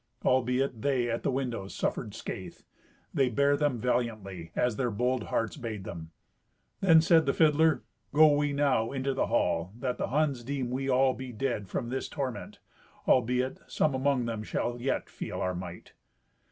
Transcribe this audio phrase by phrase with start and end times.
[0.25, 2.61] Albeit they at the windows suffered scathe,
[3.13, 6.09] they bared them valiantly, as their bold hearts bade them.
[6.79, 10.85] Then said the fiddler, "Go we now into the hall, that the Huns deem we
[10.85, 12.57] be all dead from this torment,
[13.07, 15.93] albeit some among them shall yet feel our might."